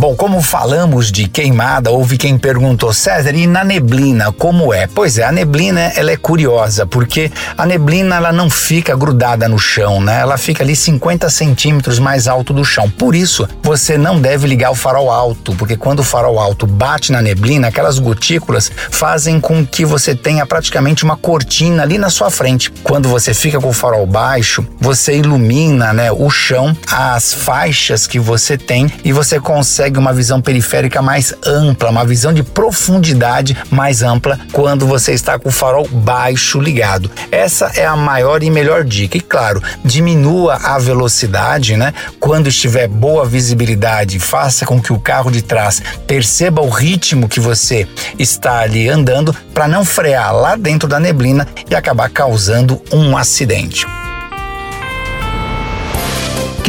[0.00, 4.86] Bom, como falamos de queimada, houve quem perguntou, César, e na neblina, como é?
[4.86, 9.58] Pois é, a neblina ela é curiosa, porque a neblina ela não fica grudada no
[9.58, 10.20] chão, né?
[10.20, 12.88] Ela fica ali 50 centímetros mais alto do chão.
[12.88, 17.12] Por isso, você não deve ligar o farol alto, porque quando o farol alto bate
[17.12, 22.30] na neblina, aquelas gotículas fazem com que você tenha praticamente uma cortina ali na sua
[22.30, 22.70] frente.
[22.82, 28.18] Quando você fica com o farol baixo, você ilumina né, o chão, as faixas que
[28.18, 33.56] você tem e você consegue consegue uma visão periférica mais ampla, uma visão de profundidade
[33.70, 37.10] mais ampla quando você está com o farol baixo ligado.
[37.30, 39.16] Essa é a maior e melhor dica.
[39.16, 41.92] E claro, diminua a velocidade, né?
[42.20, 47.40] Quando estiver boa visibilidade, faça com que o carro de trás perceba o ritmo que
[47.40, 47.86] você
[48.18, 53.86] está ali andando para não frear lá dentro da neblina e acabar causando um acidente.